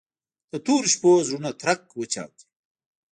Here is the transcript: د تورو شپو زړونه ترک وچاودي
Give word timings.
د 0.51 0.53
تورو 0.65 0.87
شپو 0.93 1.11
زړونه 1.27 1.49
ترک 1.61 1.81
وچاودي 1.99 2.45